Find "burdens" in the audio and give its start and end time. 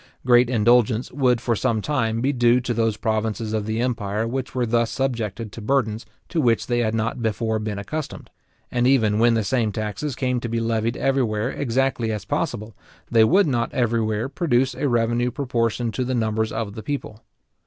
5.61-6.07